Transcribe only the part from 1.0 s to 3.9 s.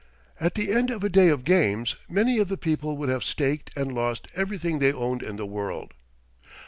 a day of games, many of the people would have staked